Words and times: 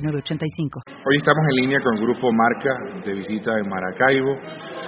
Hoy 0.00 1.16
estamos 1.16 1.44
en 1.50 1.56
línea 1.56 1.80
con 1.82 1.96
Grupo 1.96 2.30
Marca 2.32 2.70
de 3.04 3.14
visita 3.14 3.50
en 3.58 3.68
Maracaibo 3.68 4.32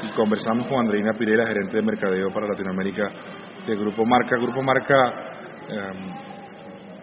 y 0.05 0.15
conversamos 0.15 0.69
con 0.69 0.79
Andreina 0.79 1.15
Pirela, 1.15 1.49
gerente 1.49 1.79
de 1.79 1.83
mercadeo 1.83 2.31
para 2.33 2.47
Latinoamérica 2.47 3.11
del 3.67 3.81
Grupo 3.81 4.07
Marca. 4.07 4.37
Grupo 4.37 4.63
Marca, 4.63 5.15
em, 5.69 6.13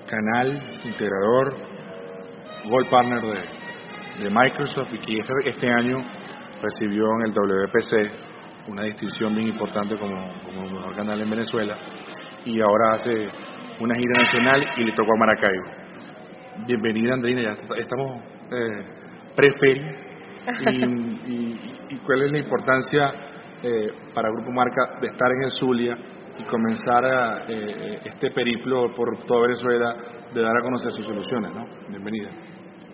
canal, 0.07 0.57
integrador, 0.85 1.53
Gold 2.70 2.89
Partner 2.89 3.21
de, 4.23 4.29
Microsoft 4.29 4.93
y 4.93 4.99
que 4.99 5.20
este, 5.20 5.49
este, 5.49 5.70
año 5.70 5.98
recibió 6.62 7.03
en 7.20 7.26
el 7.26 7.34
WPC 7.34 8.70
una 8.70 8.84
distinción 8.84 9.35
bien 9.35 9.49
importante 9.49 9.98
como 9.98 10.15
mejor 10.71 10.95
canal 10.95 11.20
en 11.20 11.29
Venezuela 11.29 11.77
y 12.45 12.62
ahora 12.62 12.93
hace 12.95 13.27
una 13.81 13.95
gira 13.95 14.23
nacional 14.23 14.63
y 14.77 14.84
le 14.85 14.93
tocó 14.93 15.12
a 15.12 15.17
Maracaibo. 15.20 15.87
Bienvenida, 16.66 17.13
Andrina, 17.13 17.41
ya 17.41 17.75
estamos 17.77 18.17
eh, 18.52 18.85
pre-feria. 19.35 19.91
Y, 21.89 21.95
cuál 22.05 22.23
es 22.23 22.32
la 22.34 22.40
importancia 22.40 23.13
eh, 23.63 23.91
para 24.13 24.29
Grupo 24.29 24.51
Marca 24.51 24.99
de 24.99 25.07
estar 25.07 25.32
en 25.32 25.43
el 25.43 25.51
Zulia 25.51 25.98
y 26.37 26.43
comenzar 26.43 27.05
a, 27.05 27.45
eh, 27.48 28.01
este 28.04 28.32
periplo 28.32 28.93
por 28.93 29.26
toda 29.26 29.43
Venezuela 29.43 29.95
de 30.34 30.41
dar 30.41 30.57
a 30.57 30.62
conocer 30.62 30.91
sus 30.91 31.05
soluciones, 31.05 31.54
¿no? 31.54 31.65
Bienvenida. 31.87 32.29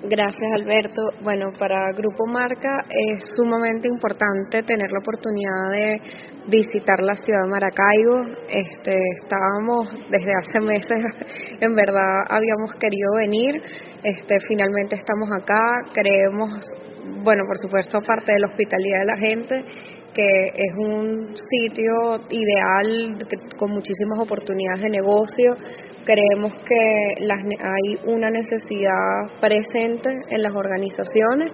Gracias, 0.05 0.51
Alberto. 0.53 1.01
Bueno, 1.21 1.53
para 1.57 1.93
Grupo 1.93 2.25
Marca 2.27 2.75
es 2.89 3.23
sumamente 3.37 3.87
importante 3.87 4.61
tener 4.63 4.91
la 4.91 4.99
oportunidad 4.99 5.71
de 5.71 6.01
visitar 6.47 6.99
la 7.01 7.15
ciudad 7.15 7.43
de 7.43 7.49
Maracaibo. 7.49 8.25
Este, 8.49 8.99
estábamos 9.21 9.93
desde 10.09 10.31
hace 10.41 10.59
meses, 10.59 10.99
en 11.61 11.73
verdad 11.73 12.19
habíamos 12.29 12.75
querido 12.75 13.13
venir. 13.15 13.61
Este, 14.03 14.39
finalmente 14.45 14.97
estamos 14.97 15.29
acá. 15.31 15.61
Creemos, 15.93 16.51
bueno, 17.23 17.43
por 17.47 17.57
supuesto, 17.59 17.99
aparte 17.99 18.33
de 18.33 18.39
la 18.39 18.47
hospitalidad 18.47 18.99
de 18.99 19.05
la 19.05 19.17
gente, 19.17 19.65
que 20.13 20.47
es 20.53 20.77
un 20.77 21.35
sitio 21.35 21.93
ideal 22.29 23.17
con 23.57 23.71
muchísimas 23.71 24.19
oportunidades 24.19 24.81
de 24.81 24.89
negocio. 24.89 25.53
Creemos 26.05 26.53
que 26.67 27.15
hay 27.19 28.13
una 28.13 28.29
necesidad 28.29 29.39
presente 29.39 30.09
en 30.29 30.43
las 30.43 30.53
organizaciones 30.53 31.51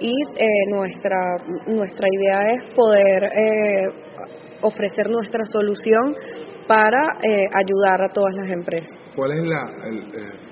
y 0.00 0.12
eh, 0.36 0.46
nuestra, 0.70 1.36
nuestra 1.66 2.06
idea 2.12 2.52
es 2.52 2.74
poder 2.74 3.24
eh, 3.24 3.88
ofrecer 4.62 5.08
nuestra 5.08 5.44
solución 5.44 6.14
para 6.66 7.18
eh, 7.22 7.48
ayudar 7.52 8.02
a 8.02 8.08
todas 8.08 8.34
las 8.36 8.50
empresas. 8.50 8.96
¿Cuál 9.14 9.32
es 9.32 9.44
la, 9.44 9.60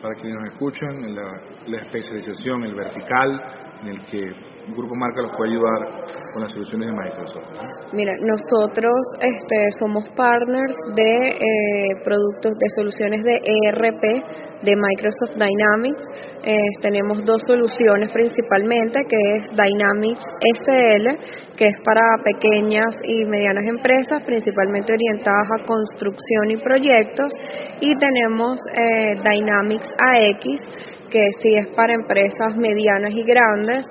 para 0.02 0.14
quienes 0.14 0.40
nos 0.40 0.52
escuchan, 0.52 1.14
la 1.66 1.82
especialización, 1.82 2.64
el 2.64 2.74
vertical 2.74 3.40
en 3.82 3.88
el 3.88 4.04
que 4.04 4.30
Grupo 4.74 4.94
Marca 4.94 5.22
los 5.22 5.36
puede 5.36 5.50
ayudar 5.52 6.04
con 6.32 6.42
las 6.42 6.52
soluciones 6.52 6.88
de 6.90 6.96
Microsoft? 6.96 7.46
Mira, 7.92 8.12
nosotros 8.20 8.92
este, 9.20 9.70
somos 9.78 10.08
partners 10.16 10.74
de 10.94 11.28
eh, 11.28 11.88
productos, 12.04 12.52
de 12.58 12.66
soluciones 12.76 13.24
de 13.24 13.36
ERP 13.66 14.02
de 14.62 14.76
Microsoft 14.76 15.36
Dynamics. 15.36 16.04
Eh, 16.44 16.56
tenemos 16.82 17.24
dos 17.24 17.40
soluciones 17.46 18.10
principalmente, 18.12 19.00
que 19.08 19.36
es 19.36 19.46
Dynamics 19.50 20.24
SL, 20.64 21.56
que 21.56 21.68
es 21.68 21.80
para 21.84 22.02
pequeñas 22.24 22.96
y 23.04 23.24
medianas 23.26 23.64
empresas, 23.66 24.22
principalmente 24.24 24.92
orientadas 24.92 25.48
a 25.58 25.64
construcción 25.64 26.50
y 26.50 26.56
proyectos, 26.56 27.32
y 27.80 27.94
tenemos 27.96 28.60
eh, 28.72 29.14
Dynamics 29.22 29.88
AX, 29.98 30.44
que 31.10 31.24
sí 31.42 31.56
es 31.56 31.66
para 31.74 31.92
empresas 31.92 32.56
medianas 32.56 33.12
y 33.12 33.24
grandes 33.24 33.84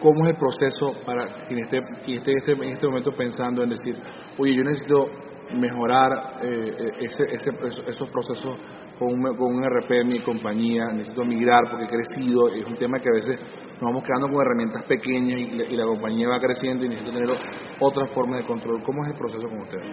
¿Cómo 0.00 0.26
es 0.26 0.32
el 0.32 0.36
proceso 0.36 0.92
para 1.04 1.46
quien 1.46 1.64
esté, 1.64 1.80
quien 2.04 2.18
esté 2.18 2.32
en 2.52 2.62
este 2.64 2.86
momento 2.86 3.12
pensando 3.12 3.62
en 3.64 3.70
decir, 3.70 3.96
oye, 4.36 4.54
yo 4.54 4.62
necesito 4.62 5.08
mejorar 5.54 6.40
eh, 6.42 6.74
eh, 6.78 6.90
ese, 7.00 7.24
ese, 7.34 7.50
esos 7.86 8.08
procesos 8.10 8.56
con 8.98 9.08
un, 9.08 9.36
con 9.36 9.54
un 9.54 9.64
RP 9.64 10.04
mi 10.04 10.20
compañía, 10.20 10.86
necesito 10.92 11.24
migrar 11.24 11.62
porque 11.70 11.84
he 11.84 11.88
crecido, 11.88 12.48
es 12.48 12.66
un 12.66 12.76
tema 12.76 12.98
que 12.98 13.08
a 13.08 13.14
veces 13.14 13.38
nos 13.80 13.92
vamos 13.92 14.02
quedando 14.02 14.28
con 14.28 14.42
herramientas 14.44 14.82
pequeñas 14.84 15.38
y, 15.38 15.76
la 15.76 15.84
compañía 15.84 16.28
va 16.28 16.38
creciendo 16.38 16.84
y 16.84 16.88
necesito 16.88 17.12
tener 17.12 17.30
otras 17.78 18.10
formas 18.10 18.40
de 18.40 18.46
control. 18.46 18.82
¿Cómo 18.82 19.04
es 19.04 19.12
el 19.12 19.16
proceso 19.16 19.48
con 19.48 19.60
ustedes? 19.60 19.86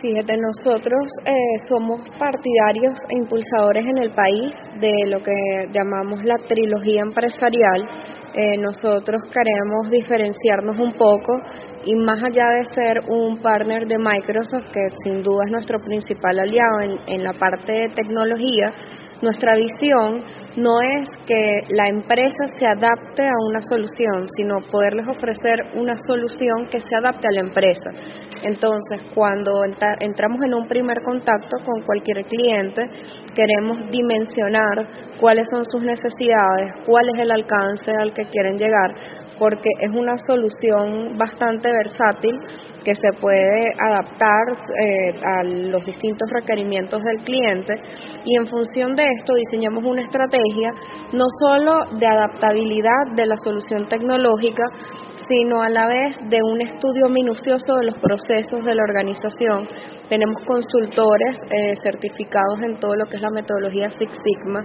Fíjate, 0.00 0.34
nosotros 0.36 1.06
eh, 1.24 1.32
somos 1.68 2.02
partidarios 2.18 2.98
e 3.08 3.16
impulsadores 3.18 3.86
en 3.86 3.98
el 3.98 4.10
país 4.10 4.52
de 4.80 4.92
lo 5.06 5.22
que 5.22 5.68
llamamos 5.72 6.24
la 6.24 6.38
trilogía 6.38 7.02
empresarial 7.02 8.11
eh, 8.34 8.56
nosotros 8.58 9.22
queremos 9.30 9.90
diferenciarnos 9.90 10.78
un 10.78 10.92
poco 10.94 11.34
y 11.84 11.94
más 11.96 12.18
allá 12.22 12.48
de 12.56 12.64
ser 12.72 13.00
un 13.08 13.38
partner 13.42 13.86
de 13.86 13.98
Microsoft, 13.98 14.70
que 14.72 14.80
sin 15.04 15.22
duda 15.22 15.42
es 15.46 15.52
nuestro 15.52 15.78
principal 15.80 16.38
aliado 16.38 16.98
en, 17.06 17.22
la 17.22 17.32
parte 17.34 17.72
de 17.72 17.88
tecnología, 17.90 18.72
nuestra 19.20 19.54
visión 19.54 20.22
no 20.56 20.80
es 20.80 21.08
que 21.26 21.58
la 21.68 21.88
empresa 21.88 22.44
se 22.58 22.66
adapte 22.66 23.26
a 23.26 23.48
una 23.48 23.60
solución, 23.62 24.26
sino 24.36 24.58
poderles 24.70 25.06
ofrecer 25.08 25.58
una 25.74 25.94
solución 26.06 26.66
que 26.70 26.80
se 26.80 26.94
adapte 27.00 27.28
a 27.28 27.34
la 27.34 27.48
empresa. 27.48 27.90
Entonces, 28.42 29.02
cuando 29.14 29.52
entramos 30.00 30.40
en 30.44 30.54
un 30.54 30.66
primer 30.66 30.98
contacto 31.04 31.56
con 31.64 31.82
cualquier 31.82 32.24
cliente, 32.24 32.82
queremos 33.34 33.78
dimensionar 33.90 34.88
cuáles 35.20 35.46
son 35.50 35.64
sus 35.64 35.82
necesidades, 35.82 36.74
cuál 36.86 37.04
es 37.14 37.22
el 37.22 37.30
alcance 37.30 37.92
al 38.00 38.12
que 38.12 38.24
quieren 38.26 38.56
llegar, 38.56 38.90
porque 39.38 39.70
es 39.80 39.90
una 39.92 40.16
solución 40.18 41.16
bastante 41.16 41.70
versátil 41.70 42.38
que 42.84 42.94
se 42.94 43.20
puede 43.20 43.72
adaptar 43.78 44.42
eh, 44.80 45.14
a 45.24 45.44
los 45.44 45.86
distintos 45.86 46.28
requerimientos 46.32 47.02
del 47.02 47.24
cliente. 47.24 47.74
Y 48.24 48.36
en 48.36 48.46
función 48.46 48.94
de 48.94 49.04
esto 49.18 49.34
diseñamos 49.34 49.84
una 49.84 50.02
estrategia 50.02 50.70
no 51.12 51.24
solo 51.38 51.72
de 51.98 52.06
adaptabilidad 52.06 53.14
de 53.14 53.26
la 53.26 53.36
solución 53.36 53.88
tecnológica, 53.88 54.64
sino 55.32 55.62
a 55.62 55.68
la 55.70 55.86
vez 55.86 56.16
de 56.28 56.38
un 56.52 56.60
estudio 56.60 57.08
minucioso 57.08 57.72
de 57.80 57.86
los 57.86 57.96
procesos 57.96 58.64
de 58.66 58.74
la 58.74 58.82
organización. 58.82 59.66
Tenemos 60.08 60.36
consultores 60.44 61.38
eh, 61.48 61.74
certificados 61.82 62.60
en 62.68 62.78
todo 62.78 62.94
lo 62.94 63.06
que 63.06 63.16
es 63.16 63.22
la 63.22 63.30
metodología 63.30 63.88
Six 63.88 64.12
Sigma, 64.12 64.60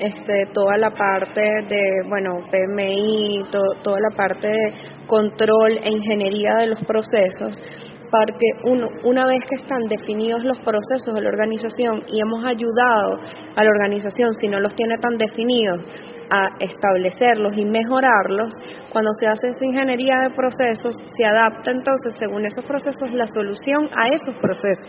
este, 0.00 0.46
toda 0.52 0.76
la 0.76 0.90
parte 0.90 1.40
de, 1.40 2.02
bueno, 2.08 2.30
PMI, 2.50 3.44
toda 3.52 3.98
la 4.00 4.16
parte 4.16 4.48
de 4.48 5.06
control 5.06 5.78
e 5.84 5.88
ingeniería 5.88 6.54
de 6.58 6.66
los 6.66 6.80
procesos 6.84 7.62
porque 8.10 8.46
uno, 8.64 8.88
una 9.04 9.26
vez 9.26 9.38
que 9.48 9.56
están 9.62 9.84
definidos 9.88 10.42
los 10.44 10.58
procesos 10.58 11.14
de 11.14 11.22
la 11.22 11.28
organización 11.28 12.02
y 12.08 12.20
hemos 12.20 12.44
ayudado 12.44 13.20
a 13.54 13.64
la 13.64 13.70
organización, 13.70 14.32
si 14.34 14.48
no 14.48 14.60
los 14.60 14.74
tiene 14.74 14.96
tan 14.98 15.16
definidos, 15.18 15.84
a 16.30 16.56
establecerlos 16.60 17.56
y 17.56 17.64
mejorarlos, 17.64 18.52
cuando 18.90 19.10
se 19.18 19.26
hace 19.26 19.48
esa 19.48 19.64
ingeniería 19.64 20.20
de 20.20 20.30
procesos, 20.30 20.94
se 21.04 21.24
adapta 21.26 21.70
entonces 21.70 22.14
según 22.18 22.44
esos 22.44 22.64
procesos 22.64 23.12
la 23.12 23.26
solución 23.26 23.88
a 23.96 24.08
esos 24.12 24.34
procesos, 24.36 24.88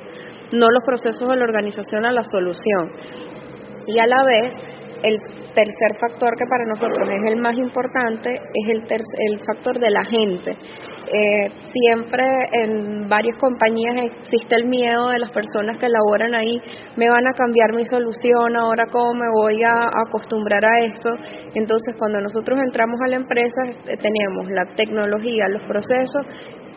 no 0.51 0.67
los 0.67 0.83
procesos 0.85 1.29
de 1.29 1.37
la 1.37 1.43
organización 1.43 2.05
a 2.05 2.11
la 2.11 2.23
solución. 2.23 2.91
Y 3.87 3.99
a 3.99 4.07
la 4.07 4.23
vez, 4.25 4.53
el 5.03 5.17
tercer 5.53 5.97
factor 5.99 6.35
que 6.37 6.45
para 6.45 6.65
nosotros 6.65 7.09
es 7.09 7.23
el 7.31 7.41
más 7.41 7.57
importante 7.57 8.39
es 8.53 8.69
el, 8.69 8.83
el 8.89 9.39
factor 9.45 9.79
de 9.79 9.89
la 9.89 10.03
gente. 10.03 10.55
Eh, 11.11 11.49
siempre 11.73 12.23
en 12.51 13.09
varias 13.09 13.35
compañías 13.37 14.05
existe 14.05 14.55
el 14.55 14.65
miedo 14.65 15.09
de 15.09 15.17
las 15.17 15.31
personas 15.31 15.77
que 15.79 15.89
laboran 15.89 16.35
ahí, 16.35 16.61
me 16.97 17.09
van 17.09 17.25
a 17.25 17.33
cambiar 17.33 17.73
mi 17.75 17.83
solución, 17.83 18.55
ahora 18.55 18.85
cómo 18.91 19.13
me 19.15 19.29
voy 19.41 19.63
a 19.63 19.89
acostumbrar 20.05 20.63
a 20.63 20.85
esto. 20.85 21.09
Entonces, 21.55 21.95
cuando 21.97 22.21
nosotros 22.21 22.59
entramos 22.63 22.99
a 23.03 23.09
la 23.09 23.15
empresa, 23.15 23.61
eh, 23.87 23.97
tenemos 23.97 24.49
la 24.49 24.75
tecnología, 24.75 25.45
los 25.49 25.63
procesos 25.63 26.27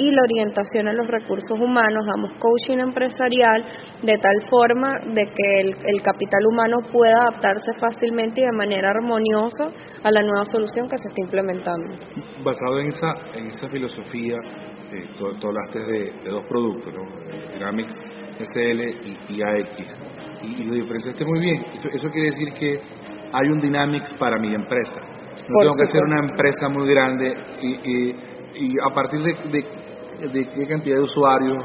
y 0.03 0.11
la 0.11 0.23
orientación 0.23 0.89
a 0.89 0.93
los 0.93 1.07
recursos 1.07 1.59
humanos, 1.61 2.07
damos 2.07 2.33
coaching 2.39 2.79
empresarial 2.79 3.63
de 4.03 4.15
tal 4.19 4.39
forma 4.51 4.89
de 5.15 5.25
que 5.27 5.61
el, 5.63 6.03
capital 6.03 6.41
humano 6.51 6.79
pueda 6.91 7.15
adaptarse 7.23 7.73
fácilmente 7.79 8.41
y 8.41 8.45
de 8.45 8.53
manera 8.53 8.91
armoniosa 8.91 9.71
a 10.03 10.11
la 10.11 10.23
nueva 10.23 10.45
solución 10.51 10.89
que 10.89 10.99
se 10.99 11.09
está 11.09 11.23
implementando. 11.23 11.95
Basado 12.43 12.81
en 12.81 12.89
esa, 12.89 13.15
en 13.35 13.47
esa 13.51 13.69
filosofía, 13.69 14.37
eh, 14.93 15.07
tú, 15.17 15.27
hablaste 15.47 15.79
de, 15.79 16.31
dos 16.31 16.45
productos, 16.47 16.93
Dynamics 17.55 17.95
SL 18.41 18.81
y, 19.29 19.43
AX, 19.43 20.01
y, 20.43 20.65
lo 20.65 20.75
diferenciaste 20.75 21.25
muy 21.25 21.39
bien. 21.39 21.65
Eso, 21.93 22.09
quiere 22.11 22.31
decir 22.31 22.53
que 22.55 22.81
hay 23.33 23.49
un 23.49 23.61
Dynamics 23.61 24.11
para 24.19 24.39
mi 24.39 24.53
empresa. 24.53 25.01
No 25.49 25.59
tengo 25.61 25.75
que 25.77 25.87
ser 25.87 26.01
una 26.07 26.21
empresa 26.29 26.69
muy 26.69 26.89
grande 26.89 27.35
y, 27.61 28.33
y 28.55 28.77
a 28.79 28.95
partir 28.95 29.21
de, 29.23 29.35
de 29.51 29.92
qué 30.31 30.67
cantidad 30.67 30.97
de 30.97 31.03
usuarios 31.03 31.59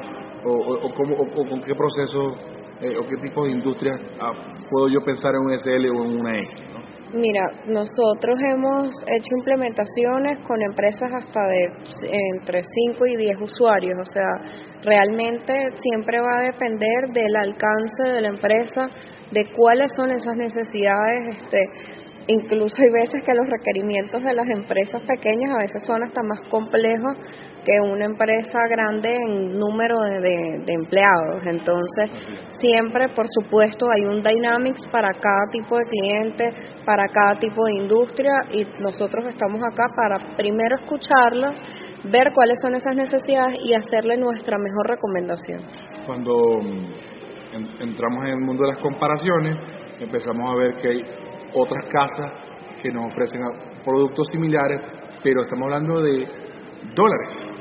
o, 0.43 0.51
o, 0.51 1.45
con 1.49 1.61
qué 1.61 1.73
proceso 1.75 2.35
eh, 2.81 2.95
o 2.97 3.07
qué 3.07 3.17
tipo 3.17 3.45
de 3.45 3.51
industria 3.51 3.93
ah, 4.21 4.33
puedo 4.69 4.87
yo 4.87 5.01
pensar 5.03 5.33
en 5.35 5.41
un 5.41 5.59
SL 5.59 5.89
o 5.89 6.05
en 6.05 6.19
una 6.19 6.39
X. 6.39 6.77
Mira, 7.13 7.41
nosotros 7.67 8.37
hemos 8.43 8.93
hecho 9.07 9.29
implementaciones 9.39 10.39
con 10.45 10.61
empresas 10.61 11.09
hasta 11.13 11.39
de 11.47 11.69
entre 12.35 12.61
5 12.63 13.05
y 13.07 13.15
10 13.15 13.41
usuarios, 13.41 13.93
o 13.97 14.11
sea, 14.11 14.27
realmente 14.83 15.69
siempre 15.81 16.19
va 16.19 16.39
a 16.39 16.43
depender 16.51 17.07
del 17.13 17.33
alcance 17.35 18.03
de 18.13 18.21
la 18.21 18.27
empresa, 18.27 18.89
de 19.31 19.45
cuáles 19.55 19.89
son 19.95 20.11
esas 20.11 20.35
necesidades, 20.35 21.37
este, 21.37 21.63
incluso 22.27 22.75
hay 22.79 22.91
veces 22.91 23.23
que 23.23 23.33
los 23.33 23.47
requerimientos 23.49 24.23
de 24.23 24.33
las 24.33 24.49
empresas 24.49 25.01
pequeñas 25.03 25.51
a 25.55 25.59
veces 25.59 25.83
son 25.85 26.03
hasta 26.03 26.21
más 26.23 26.41
complejos 26.49 27.17
que 27.65 27.81
una 27.81 28.05
empresa 28.05 28.59
grande 28.69 29.13
en 29.13 29.57
número 29.57 29.99
de, 29.99 30.63
empleados. 30.67 31.45
Entonces, 31.45 32.11
siempre, 32.59 33.09
por 33.09 33.25
supuesto, 33.27 33.85
hay 33.93 34.05
un 34.05 34.23
Dynamics 34.23 34.87
para 34.87 35.09
cada 35.11 35.47
tipo 35.51 35.77
de 35.77 35.83
cliente, 35.83 36.45
para 36.85 37.07
cada 37.07 37.37
tipo 37.39 37.65
de 37.65 37.73
industria 37.73 38.31
y 38.51 38.65
nosotros 38.81 39.25
estamos 39.27 39.59
acá 39.61 39.83
para 39.95 40.35
primero 40.37 40.77
escucharlos, 40.77 41.59
ver 42.05 42.31
cuáles 42.33 42.57
son 42.61 42.75
esas 42.75 42.95
necesidades 42.95 43.57
y 43.65 43.73
hacerle 43.73 44.15
nuestra 44.17 44.57
mejor 44.57 44.87
recomendación. 44.87 45.61
Cuando 46.05 46.61
mm, 46.61 47.81
entramos 47.81 48.23
en 48.23 48.29
el 48.29 48.39
mundo 48.39 48.63
de 48.63 48.69
las 48.69 48.79
comparaciones, 48.79 49.57
empezamos 49.99 50.51
a 50.51 50.55
ver 50.55 50.75
que 50.75 50.87
hay 50.87 51.01
otras 51.59 51.83
casas 51.89 52.33
que 52.81 52.91
nos 52.91 53.05
ofrecen 53.11 53.41
productos 53.83 54.27
similares, 54.31 54.81
pero 55.23 55.41
estamos 55.41 55.65
hablando 55.65 56.01
de 56.01 56.27
dólares. 56.95 57.53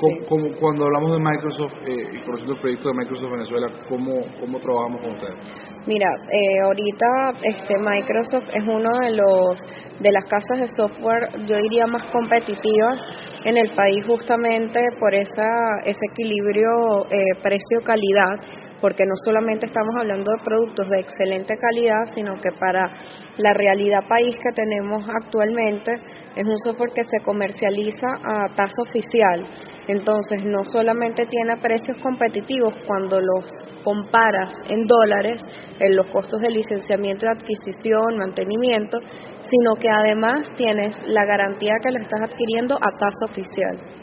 Como, 0.00 0.56
cuando 0.58 0.86
hablamos 0.86 1.12
de 1.12 1.18
Microsoft 1.18 1.74
eh, 1.84 2.08
y 2.14 2.18
conociendo 2.24 2.54
el 2.54 2.60
proyecto 2.60 2.88
de 2.88 2.94
Microsoft 2.94 3.30
Venezuela, 3.30 3.66
¿cómo, 3.86 4.24
cómo 4.40 4.58
trabajamos 4.58 5.02
con 5.02 5.10
ustedes? 5.14 5.68
Mira, 5.86 6.08
eh, 6.32 6.60
ahorita 6.64 7.06
este 7.42 7.74
Microsoft 7.78 8.48
es 8.54 8.64
uno 8.66 8.88
de 9.00 9.16
los 9.16 9.60
de 10.00 10.12
las 10.12 10.24
casas 10.24 10.60
de 10.60 10.68
software, 10.68 11.28
yo 11.46 11.56
diría 11.56 11.86
más 11.86 12.04
competitivas 12.12 12.96
en 13.44 13.58
el 13.58 13.70
país 13.74 14.04
justamente 14.06 14.80
por 14.98 15.14
esa 15.14 15.48
ese 15.84 16.00
equilibrio 16.12 16.70
eh, 17.10 17.40
precio-calidad 17.42 18.67
porque 18.80 19.04
no 19.04 19.14
solamente 19.24 19.66
estamos 19.66 19.94
hablando 19.98 20.30
de 20.30 20.44
productos 20.44 20.88
de 20.88 21.00
excelente 21.00 21.54
calidad, 21.56 22.14
sino 22.14 22.34
que 22.40 22.50
para 22.58 22.90
la 23.36 23.52
realidad 23.54 24.06
país 24.08 24.38
que 24.38 24.52
tenemos 24.52 25.04
actualmente 25.22 25.92
es 26.36 26.46
un 26.46 26.58
software 26.58 26.92
que 26.94 27.04
se 27.04 27.20
comercializa 27.20 28.06
a 28.06 28.54
tasa 28.54 28.82
oficial. 28.82 29.46
Entonces, 29.88 30.44
no 30.44 30.64
solamente 30.64 31.24
tiene 31.26 31.56
precios 31.62 31.96
competitivos 32.02 32.74
cuando 32.86 33.18
los 33.20 33.46
comparas 33.82 34.54
en 34.68 34.86
dólares, 34.86 35.42
en 35.80 35.96
los 35.96 36.06
costos 36.08 36.42
de 36.42 36.50
licenciamiento 36.50 37.24
y 37.24 37.28
adquisición, 37.28 38.18
mantenimiento, 38.18 38.98
sino 39.00 39.74
que 39.80 39.88
además 39.88 40.50
tienes 40.56 40.94
la 41.06 41.24
garantía 41.24 41.72
que 41.82 41.90
lo 41.90 42.02
estás 42.02 42.20
adquiriendo 42.22 42.76
a 42.76 42.98
tasa 42.98 43.24
oficial 43.30 43.98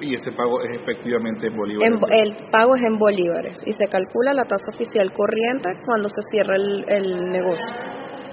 y, 0.00 0.14
ese 0.14 0.32
pago 0.32 0.62
es 0.62 0.80
efectivamente 0.80 1.46
en 1.46 1.56
bolívares. 1.56 2.00
el 2.10 2.36
pago 2.50 2.74
es 2.74 2.82
en 2.84 2.98
bolívares 2.98 3.58
y 3.64 3.72
se 3.72 3.88
calcula 3.96 4.32
la 4.34 4.44
tasa 4.44 4.70
oficial 4.74 5.10
corriente 5.12 5.70
cuando 5.84 6.08
se 6.08 6.22
cierra 6.30 6.54
el, 6.56 7.32
negocio. 7.32 7.74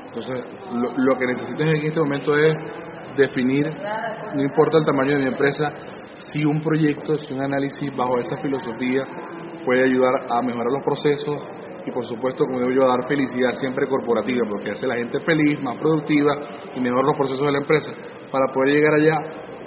Entonces, 0.07 0.43
lo, 0.97 1.17
que 1.17 1.25
necesitas 1.25 1.67
en 1.67 1.85
este 1.85 1.99
momento 1.99 2.37
es 2.37 2.55
definir, 3.17 3.69
no 4.35 4.41
importa 4.41 4.77
el 4.77 4.85
tamaño 4.85 5.17
de 5.17 5.23
mi 5.23 5.27
empresa, 5.27 5.71
si 6.31 6.43
un 6.43 6.61
proyecto, 6.61 7.17
si 7.17 7.33
un 7.33 7.43
análisis 7.43 7.89
bajo 7.95 8.19
esa 8.19 8.37
filosofía 8.37 9.03
puede 9.65 9.85
ayudar 9.85 10.25
a 10.29 10.41
mejorar 10.41 10.71
los 10.71 10.83
procesos 10.83 11.41
y 11.85 11.91
por 11.91 12.05
supuesto, 12.05 12.45
como 12.45 12.59
digo 12.59 12.71
yo, 12.71 12.83
a 12.85 12.97
dar 12.97 13.07
felicidad 13.07 13.51
siempre 13.59 13.87
corporativa, 13.87 14.47
porque 14.49 14.71
hace 14.71 14.87
la 14.87 14.95
gente 14.95 15.19
feliz, 15.19 15.61
más 15.61 15.77
productiva 15.79 16.39
y 16.75 16.79
mejor 16.79 17.05
los 17.05 17.17
procesos 17.17 17.45
de 17.45 17.51
la 17.51 17.59
empresa. 17.59 17.91
Para 18.31 18.47
poder 18.53 18.75
llegar 18.75 18.93
allá 18.93 19.17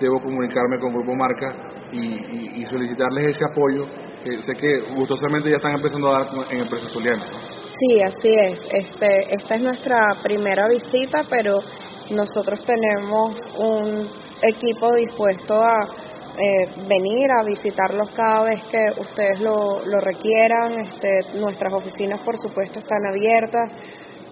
debo 0.00 0.20
comunicarme 0.20 0.78
con 0.78 0.92
Grupo 0.92 1.14
Marca 1.14 1.54
y, 1.92 2.64
solicitarles 2.66 3.36
ese 3.36 3.44
apoyo 3.44 3.86
que 4.26 4.42
sé 4.42 4.52
que 4.54 4.94
gustosamente 4.94 5.50
ya 5.50 5.56
están 5.56 5.76
empezando 5.76 6.08
a 6.08 6.20
dar 6.20 6.26
en 6.50 6.60
Empresas 6.60 6.92
Zulianas. 6.92 7.28
Sí, 7.78 8.00
así 8.02 8.30
es. 8.30 8.66
Este, 8.72 9.34
esta 9.34 9.54
es 9.54 9.62
nuestra 9.62 9.98
primera 10.22 10.68
visita, 10.68 11.22
pero 11.28 11.58
nosotros 12.10 12.64
tenemos 12.64 13.36
un 13.58 14.08
equipo 14.42 14.94
dispuesto 14.94 15.54
a 15.54 15.84
eh, 16.38 16.66
venir 16.88 17.26
a 17.30 17.44
visitarlos 17.46 18.10
cada 18.10 18.44
vez 18.44 18.60
que 18.64 19.00
ustedes 19.00 19.40
lo, 19.40 19.84
lo 19.84 20.00
requieran. 20.00 20.80
Este, 20.80 21.38
nuestras 21.38 21.72
oficinas, 21.72 22.20
por 22.22 22.36
supuesto, 22.38 22.78
están 22.78 23.06
abiertas. 23.08 23.72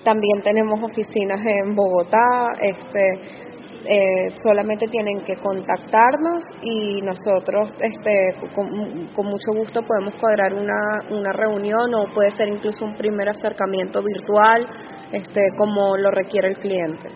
También 0.03 0.43
tenemos 0.43 0.81
oficinas 0.83 1.41
en 1.47 1.75
Bogotá. 1.75 2.53
Este, 2.61 3.44
eh, 3.87 4.35
solamente 4.43 4.89
tienen 4.89 5.21
que 5.25 5.37
contactarnos 5.37 6.43
y 6.63 7.03
nosotros 7.03 7.73
este, 7.81 8.35
con, 8.55 9.27
mucho 9.27 9.53
gusto 9.55 9.83
podemos 9.83 10.15
cuadrar 10.17 10.55
una, 10.55 11.03
una 11.11 11.33
reunión 11.33 11.95
o 11.95 12.07
puede 12.15 12.31
ser 12.33 12.49
incluso 12.49 12.85
un 12.85 12.97
primer 12.97 13.29
acercamiento 13.29 14.03
virtual 14.03 14.67
este, 15.13 15.43
como 15.57 15.97
lo 15.97 16.11
requiere 16.11 16.49
el 16.49 16.59
cliente. 16.59 17.09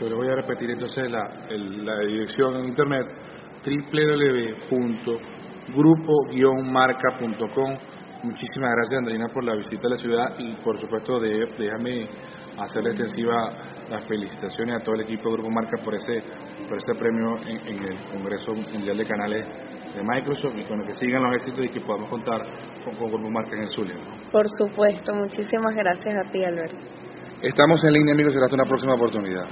Yo 0.00 0.08
le 0.08 0.14
voy 0.14 0.28
a 0.28 0.36
repetir 0.36 0.70
entonces 0.70 1.10
la, 1.10 1.28
la 1.50 1.98
dirección 2.06 2.56
en 2.56 2.64
internet 2.66 3.06
www 3.64 5.32
grupo-marca.com. 5.74 7.78
Muchísimas 8.22 8.70
gracias, 8.76 8.98
Andrina, 8.98 9.26
por 9.28 9.42
la 9.42 9.56
visita 9.56 9.88
a 9.88 9.90
la 9.90 9.96
ciudad 9.96 10.38
y, 10.38 10.54
por 10.62 10.78
supuesto, 10.78 11.18
de, 11.18 11.44
déjame 11.58 12.06
hacerle 12.56 12.90
extensiva 12.90 13.52
las 13.90 14.06
felicitaciones 14.06 14.76
a 14.80 14.84
todo 14.84 14.94
el 14.94 15.00
equipo 15.00 15.28
de 15.28 15.34
Grupo 15.34 15.50
Marca 15.50 15.82
por 15.84 15.92
ese, 15.92 16.22
por 16.68 16.78
ese 16.78 16.94
premio 16.94 17.36
en, 17.44 17.82
el 17.82 17.96
Congreso 18.12 18.54
Mundial 18.54 18.96
de 18.96 19.06
Canales 19.06 19.46
de 19.96 20.02
Microsoft 20.04 20.54
y 20.56 20.62
con 20.64 20.80
que 20.86 20.94
sigan 20.94 21.24
los 21.24 21.36
éxitos 21.36 21.64
y 21.64 21.68
que 21.70 21.80
podamos 21.80 22.08
contar 22.08 22.42
con, 22.84 23.08
Grupo 23.08 23.28
Marca 23.28 23.56
en 23.56 23.62
el 23.62 23.70
Zulia. 23.70 23.96
Por 24.30 24.48
supuesto, 24.50 25.12
muchísimas 25.14 25.74
gracias 25.74 26.14
a 26.14 26.30
ti, 26.30 26.44
Alberto. 26.44 26.76
Estamos 27.42 27.82
en 27.82 27.92
línea, 27.92 28.14
amigos, 28.14 28.34
será 28.34 28.44
hasta 28.44 28.54
una 28.54 28.66
próxima 28.66 28.94
oportunidad. 28.94 29.48